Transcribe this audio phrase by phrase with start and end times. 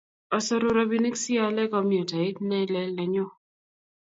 [0.37, 3.25] Asoru ropinik si aale komyutait ne lel nenyu